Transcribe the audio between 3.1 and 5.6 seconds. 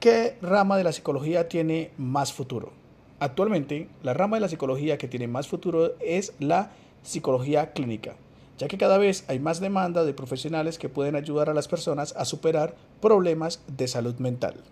Actualmente, la rama de la psicología que tiene más